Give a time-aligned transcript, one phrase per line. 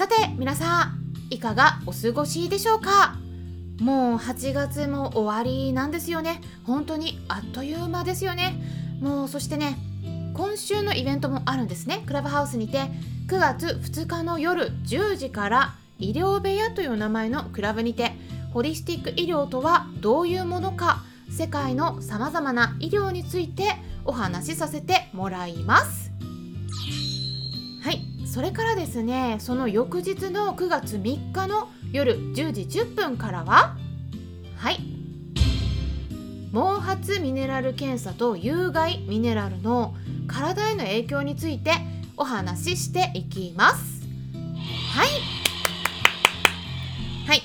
[0.00, 3.16] さて皆さんいかがお過ごしでしょうか？
[3.82, 6.40] もう8月も終わりなんですよね。
[6.64, 8.54] 本当にあっという間ですよね。
[9.02, 9.76] もうそしてね
[10.32, 12.02] 今週のイベントもあるんですね。
[12.06, 12.84] クラブハウスにて
[13.26, 18.12] 9月2日の夜10時から医療部屋という名前のクラブにて
[18.54, 23.64] ホリスティック医療とはどういうものか世界のさまざまな医療について
[24.06, 25.99] お話しさせてもらいます。
[28.30, 33.76] それからですねその翌日の9月3日の夜10時10分からは
[34.56, 34.76] はい。
[36.52, 39.96] 毛髪ミネラル検査と有害ミネラルの
[40.28, 41.72] 体への影響について
[42.16, 44.04] お話ししていきます。
[44.94, 45.08] はい。
[47.26, 47.42] はい。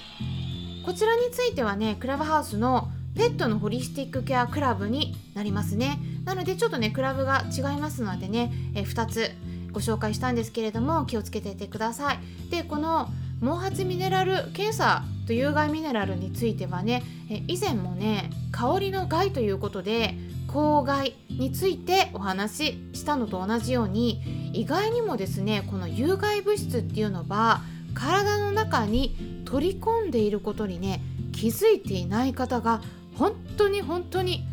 [0.85, 5.97] こちらについてはねクラブハウスのペットのホリスティックケアクラブになりますね。
[6.25, 9.31] なのでちょっとねクラブが違いますのでねえ2つ
[9.75, 12.19] ご紹介したんですけれども気をつけていてください。
[12.49, 13.09] でこの
[13.41, 17.03] 毛髪ミネラル検査と有害ミネラルについてはね
[17.47, 20.15] 以前もね香りの害ということで
[20.47, 27.59] 公害についてお話ししたのと同じように意外にもですねこの有害物質っていうのは
[27.93, 31.01] 体の中に取り込んでいることにね
[31.33, 32.81] 気づいていない方が
[33.17, 34.45] 本当に本当に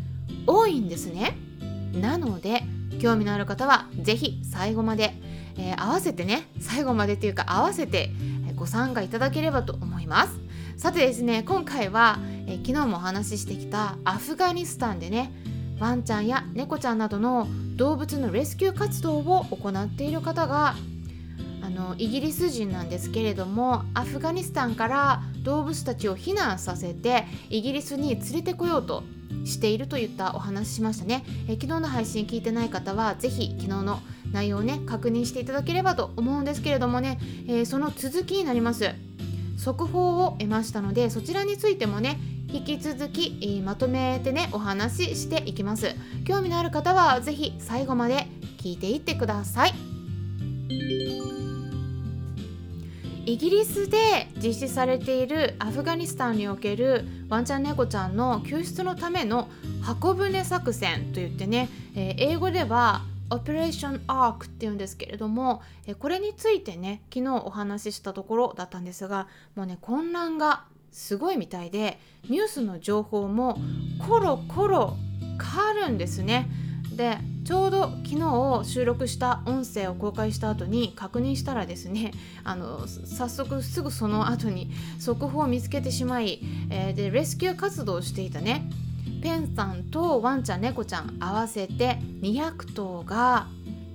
[0.45, 1.37] 多いんですね。
[1.93, 2.63] なので
[2.99, 5.13] 興味のある方は是非最後まで、
[5.57, 8.11] えー、合わせてね最後までっていうか合わせて
[8.55, 10.39] ご参加いただければと思います。
[10.77, 15.31] さてですね今回は、えー、昨日もお話ししてきたアフガニスタンでね
[15.79, 20.75] ワンちゃんや猫ちゃんなどの動物のレスキュー活動を行っている方が
[21.61, 29.03] あのイギリス人なんですけれどもアフガニスタンから動物たちを避難させてイギリスに連れてこようと
[29.45, 31.23] しているといったお話ししましたね。
[31.47, 33.99] え昨日の配信聞いてない方は是非昨日の
[34.31, 38.91] 内容をね確認していただければと思うんですけれどもね、えー、その続きになります。
[39.57, 45.95] 速報を得ましたのでそちらについてもね引き続き、えー、まとめてねお話ししていきます。
[46.25, 48.27] 興味のある方は是非最後まで
[48.57, 49.92] 聞いていってください。
[53.25, 59.47] イギリスで実施されているアフガニスタンにおけるワンちゃん猫ちゃんの救出のための
[59.81, 73.57] 箱舟作戦といってね、えー、英語ではオペレーションアークっていうんですけれども、え、これについてね昨日お話ししたところだったんですがもうね混乱がすごいみたいでニュースの情報も
[74.05, 74.97] コロコロ
[75.41, 76.49] 変わるんですね。
[76.95, 86.39] でちょうど昨日収録した音声を公開した後に確認したらですね あの早速すぐその後に速報を見つけてしまい、
[86.69, 88.69] えー、でレスキュー活動をしていたね
[89.21, 93.47] ペンさんとワンちゃん猫ちゃん合わせて200頭が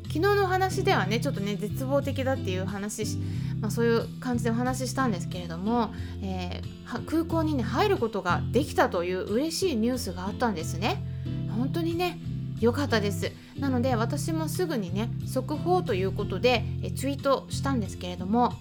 [0.09, 3.19] 昨日の話ではねちょっとね絶望的だっていう話、
[3.61, 5.93] まあ、そういう感じでお話ししたんですけれども、
[6.23, 11.03] えー、空港にね入ることができたという嬉しいニュースがあったんですね。
[11.59, 12.19] 本当にね
[12.61, 13.33] 良かったです。
[13.59, 18.55] なので私もすぐにね速報ということでえツイートしたんですけれども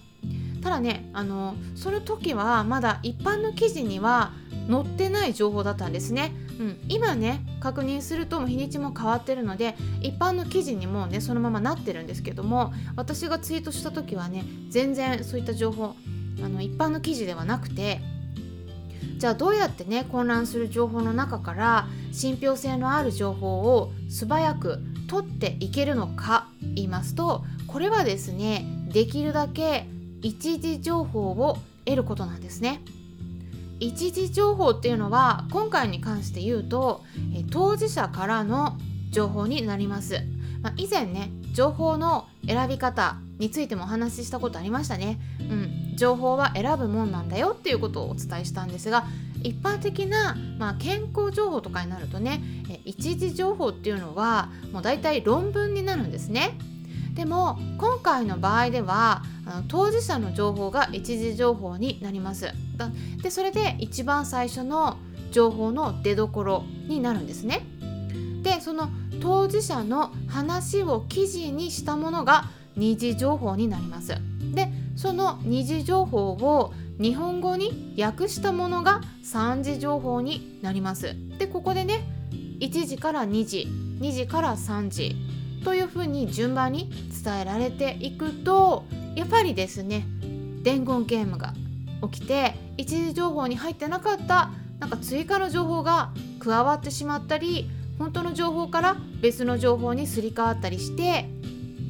[0.61, 4.31] ただねあのその時はまだ一般の記事には
[4.69, 15.95] 載ってない情報だったんですね、うん、今ね確認すると日にちも変わってるので一般の記事にもねそのままなってるんですけども私がツイートした時はね全然そういった情報
[16.43, 18.01] あの一般の記事ではなくて
[19.17, 29.87] じゃあどうやってね混乱する情報の中から信憑性のある情報を素早く取っていけるのか言いますとこれはですねできるだけ
[30.21, 32.81] 一時情報を得ることなんですね。
[33.79, 37.03] 一時情報っていうのは今回に関して言うと
[37.51, 38.75] 当事者からの
[39.11, 40.19] 情報になります。
[40.61, 45.19] まあ、以前ね情報の選び方についてもお話ししたことありましたね。
[45.39, 49.05] うん、情報は選ぶもんなんだよっていうことをお伝えしたんですが
[49.43, 52.41] 一般的な、まあ、健康情報とかになるとね
[52.85, 56.57] 一時情報っていうのはもう大体論文になるんですね。
[57.13, 59.23] でも今回の場合では
[59.67, 62.51] 当事者の情報が一時情報になります。
[63.23, 64.97] でそれで一番最初の
[65.31, 67.65] 情報の出どころになるんですね。
[68.43, 72.45] でその当事者の話を記事にしたものが
[72.77, 74.15] 二次情報になります。
[74.53, 82.01] でその二次情報を日本語に訳したものが3次情報になりますでここでね
[82.59, 83.67] 1時から2時
[83.99, 85.15] 2時から3時
[85.63, 86.89] というふうに順番に
[87.23, 88.85] 伝えられていくと
[89.15, 90.05] やっぱりですね
[90.63, 91.53] 伝言ゲームが
[92.11, 97.69] 起きて一時情報に入ってなかったなんか追加の情報が加わってしまったり
[97.99, 101.27] 本当の情報から別の情報にすり替わったりして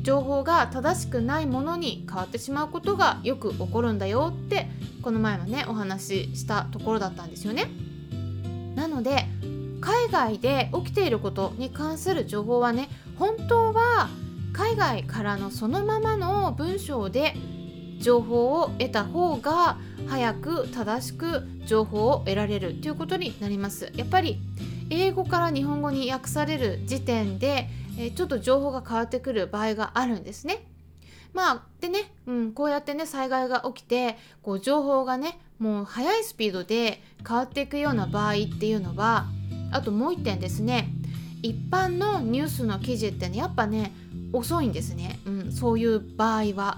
[0.07, 4.69] 情報が正しくないものに変わってしまうことがよく起こるんだよって
[5.01, 7.69] この前もねお話ししたところだったんですよね。
[8.73, 9.25] なので
[9.81, 12.87] 海外で起きていることに関する情報はね
[13.19, 14.07] 本当は
[14.53, 17.33] 海外からのそのままの文章で
[17.99, 19.77] 情報を得た方が
[20.07, 24.39] 早く正しく情報を得られるということになりますやっぱり
[24.89, 30.65] 英語から日本語に訳される時点で、えちょっと情報が変わってくる場合があるんですね。
[31.33, 39.25] まあでね、うん、こうやってね災害が起きてこう情報がねもう速いスピードで変わっていくような場合っていうのは
[39.71, 40.89] あともう一点ですね
[41.43, 43.91] 一般のニュースの記事ってねやっぱね
[44.33, 46.77] 遅いんですね、うん、そういう場合は。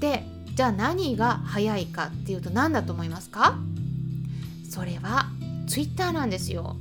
[0.00, 0.24] で
[0.54, 3.58] じゃあ何が早いかっていうと何だと思いますか？
[4.68, 5.26] それは
[5.68, 6.76] Twitter なんですよ。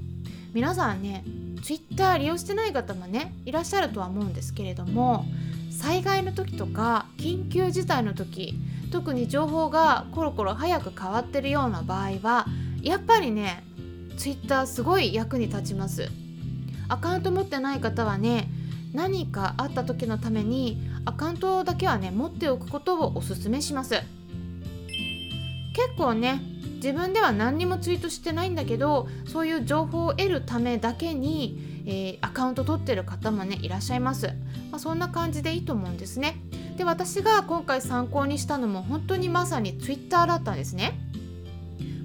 [0.54, 1.24] 皆さんね
[1.62, 5.26] Twitter 利用してない方もねいらっしゃるとは思うんですけれども
[5.72, 8.56] 災害の時とか緊急事態の時
[8.92, 12.46] 特に情報がコロコロ早く変わってるような場合は
[12.82, 13.64] やっぱりね
[14.18, 16.10] Twitter すごい役に立ちます。
[16.90, 18.50] アカウント持ってない方はね
[18.94, 24.02] 何かあった時のためにアカウントだけはね持っておくことをおすすめします。
[25.74, 26.42] 結構ね
[26.76, 34.28] 自分では何にもツイートしてないんだけどそういう情報を得るためだけに、えー、アカウント取ってる方もねいらっしゃいます、
[34.72, 36.38] まあ、そんな感じでいいと思うんですね。
[36.78, 40.98] で私が今回参考にしたのも本当にまさに Twitter だったんですね、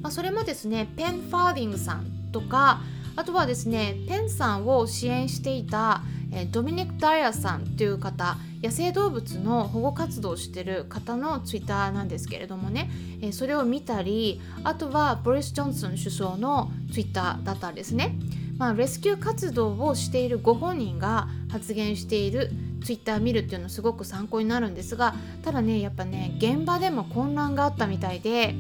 [0.03, 2.81] まあ、それもですねペン・ファーディングさんとか
[3.15, 6.03] あとはですねペンさんを支援していた
[6.35, 12.91] えドミニク・ダイアさんという方野生動物の保護活動をしてる方のツイッターなんですけれどもね、
[13.23, 18.17] えそれを見たりあとはボリス・ジョンソン首相のツイッターだったんですね。
[18.57, 22.53] まあ、レスキュー活動をしているご本人が発言している
[22.85, 28.55] ツイッター見るっていうのすごく参考になるんですがただねやっぱね現場でも混乱があったみたいで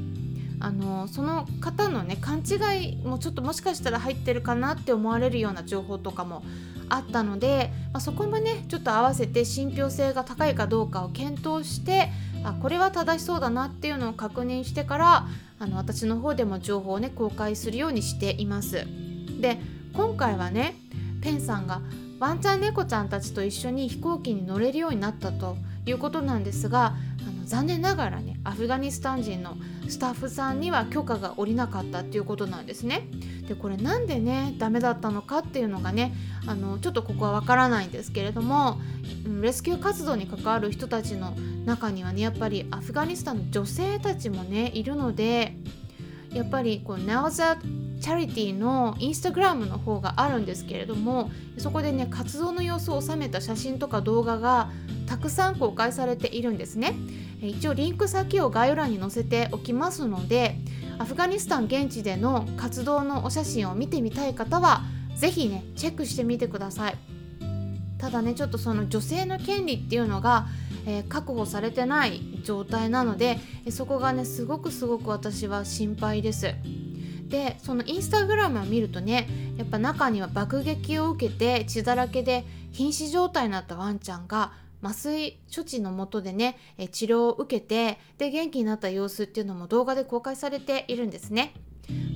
[0.58, 6.42] あのその方のね勘違いもちょっともしかしたら入ってるかなって思われるような情報とかも
[6.94, 12.10] あったので、まあ、そこもねちょっと合わせて信憑性が高いかどうかを検討して
[12.44, 15.26] あこれは正しそうだなっていうのを確認してから
[15.58, 18.86] あの私の方でも情報をね公開するようにしています。
[19.40, 19.58] で
[19.92, 20.74] 今回はね
[21.22, 21.80] ペンさんが
[22.18, 25.56] ワンちゃん猫ちゃんたちと一緒に飛行機に乗れるようになったと
[25.86, 26.94] いうことなんですが
[27.26, 29.56] あの残念ながらねアフガニスタン人の
[29.88, 33.08] スタッフさんには許可が下りなかったっていうことなんですね。
[33.48, 36.14] でこれなんでねダメだったのかっていうのがね
[36.46, 38.80] あのちょっとここはわからないんですけれども
[39.42, 41.32] レスキュー活動に関わる人たちの
[41.66, 45.56] 中にはねやっぱりアフガニスタンの女性たちもねいるので
[46.32, 47.58] やっぱりこう Now That
[48.00, 54.70] Charity のインスタグラムの方があるんですけれどもそこでね活動の様子を収めた写真とか動画が
[55.06, 56.94] たくさん公開されているんですね
[57.40, 60.56] 一応リンク先を概要欄に載せておきますので
[60.98, 64.82] アフガニスタン現地での活動のお写真を見てみたい方は
[65.16, 66.96] 是非ねチェックしてみてください。
[67.98, 70.46] ただねちょっとその女性の権利っていうのが、
[70.86, 73.38] えー、確保されてない状態なので
[73.70, 76.54] そこがねすごくすごく私は心配です。
[77.28, 84.52] でそのインスタグラムを見るとねやっぱ中には爆撃を受けて血だらけで瀕死状態になったワンちゃんが
[84.84, 86.58] 麻酔処置のもとでね
[86.92, 91.54] 治療を受けてで元気になった様子っていうのも動画で公開されているんですね。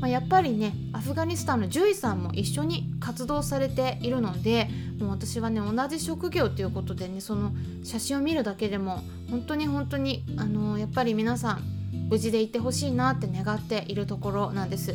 [0.00, 7.52] まあ、やっぱりねアフガニスタンの獣医さんも一緒に活動されているのでもう私はね同じ職業ということでねその
[7.84, 11.62] 写真を見るだけでも本当に本当にあの、やっぱり皆さん
[12.08, 14.94] 無事でいてほしいなって願っているところなんです。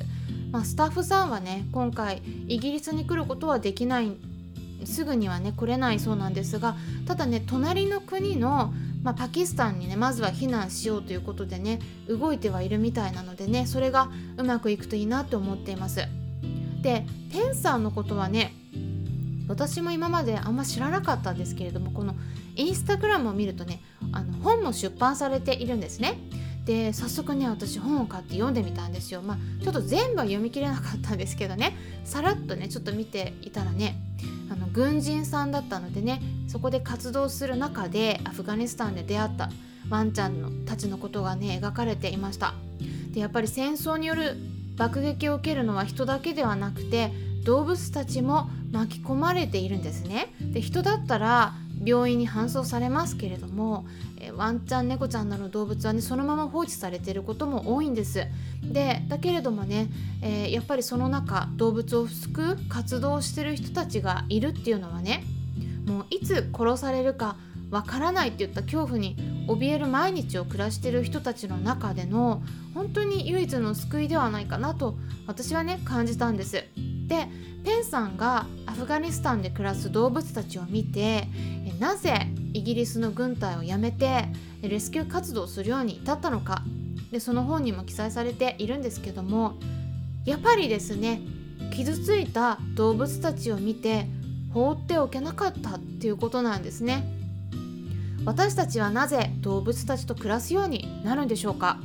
[0.52, 4.12] まあ、スタッフさんはね今回イギリスに来ることはできない
[4.86, 6.76] すぐにはね来れないそうなんですが
[7.06, 8.74] ただね隣の国の、
[9.04, 16.02] まあ、パキスタンにねまずは避難しようということでね動いてはいるみたいなのでねそれがうまくいくといいなと思っています。
[16.82, 18.54] でペンさんのことはね
[19.48, 22.16] 私も今まであんま知らなかったんですけれどもこの
[22.56, 26.18] インスタグラムを見るとねあの本も出版されているんですね。
[26.66, 31.76] で早速ね私本を買って読んでみたんですよまあちょっと全部は読み切れなかったんですけどね
[32.06, 33.98] さらっとねちょっと見ていたらね
[34.74, 39.50] 軍人さんだったのでねそこで活動する中でアフガニスタンで出会った
[39.90, 42.54] ワンちゃんのたちのことがね描かれていました。
[43.12, 44.36] でやっぱり戦争による
[44.76, 47.12] 爆撃を受けるのは人だけではなくて
[47.46, 50.34] 動物たちも巻き込まれているんですね。
[50.42, 51.54] で人だったら
[51.86, 53.86] 病院に搬送されますけれども
[54.20, 58.26] えワンちゃん猫ちゃんなどの動物はねそのまま放置されていることも多いんです
[58.64, 59.90] でだけれどもね、
[60.22, 65.24] えー、やっぱりその中動物を救う活動をしてる人たちがいるっていうのはね
[65.86, 67.36] もういつ殺されるか
[67.70, 74.96] わからないっていった恐怖に怯える毎日を暮らしてる人たちの中での本当に唯一の救いではないかなと
[75.28, 76.66] 私はね感じたんです。
[77.08, 77.28] で
[77.64, 81.28] ペンさんがアフガニスタンで暮らす動物たちを見て
[81.80, 84.26] なぜイギリスの軍隊を辞めて
[84.62, 86.64] レスキュー活動をするように至ったのか。
[87.12, 89.54] でその本にも記載されているんですけども
[90.26, 91.22] やっぱりですね
[91.72, 94.08] 傷ついた動物たちを見て
[94.52, 97.04] 放っておけなかったっていうことなんですね。
[98.26, 101.78] 私たちはなぜ動物たちと暮らすようになるんでしょうか。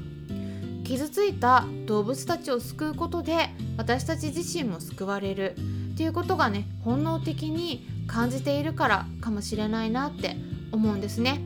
[0.85, 5.57] 傷ついた動物たちを救うことで私たち自身も救われる
[5.92, 10.37] っていうことがね本能的に感じているからかもしれないなって
[10.73, 11.41] 思うんですね。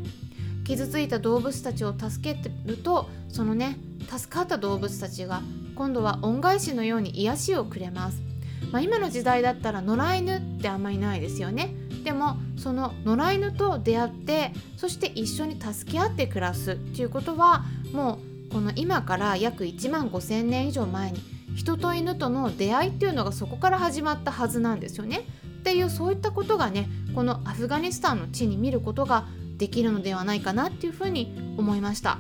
[0.65, 3.77] 傷ついた動物たちを助けてるとそのね
[4.09, 5.43] 助かった動物たちが
[5.75, 8.23] 今度は恩返しのように癒しをくれます、
[8.71, 11.75] まあ、今の時代だったら野良犬ってあんまりないですよね。
[12.05, 21.21] でもその野良犬と出会ってそして一緒に助け合って暮らすっていうことはもうこの今から約1万5,000年以上前に
[21.55, 25.25] 人と犬との出会いっていうのがそこから始まったはずなんですよね。
[25.63, 29.29] っていうそういったことがねこのアフガニスタンの地に見ることが
[29.59, 32.19] できるのではないかなっていうふうに思いました。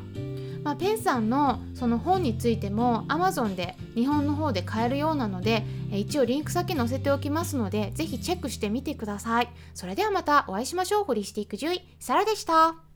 [0.62, 9.48] まあ、ペンさんのその本についても Amazon で日本の方で買えるようなので一応リンク先載せておきますのでぜひチェックしてみてください。
[9.74, 11.04] それではまたお会いしましょう。
[11.04, 12.91] ホリスティック獣医サラでした。